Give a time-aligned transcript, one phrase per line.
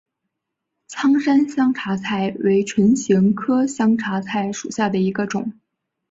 [0.87, 5.53] 苍山香茶菜为唇形科香茶菜属下的一个种。